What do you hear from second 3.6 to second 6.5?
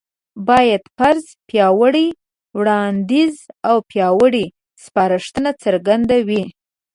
او پياوړې سپارښتنه څرګندوي